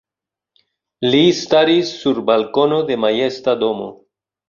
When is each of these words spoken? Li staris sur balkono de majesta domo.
Li 1.09 1.19
staris 1.41 1.93
sur 2.01 2.25
balkono 2.33 2.83
de 2.91 3.01
majesta 3.07 3.59
domo. 3.67 3.91